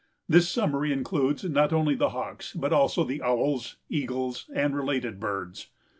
This 0.27 0.49
summary 0.49 0.91
includes 0.91 1.43
not 1.43 1.71
only 1.71 1.93
the 1.93 2.09
Hawks 2.09 2.53
but 2.53 2.73
also 2.73 3.03
the 3.03 3.21
owls, 3.21 3.75
eagles 3.87 4.49
and 4.55 4.75
related 4.75 5.19
birds. 5.19 5.67